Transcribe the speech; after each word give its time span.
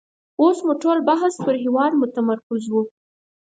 اوس 0.41 0.57
مو 0.65 0.73
ټول 0.83 0.97
بحث 1.09 1.33
پر 1.45 1.55
هېواد 1.63 1.91
متمرکز 2.01 2.63
وو. 2.69 2.81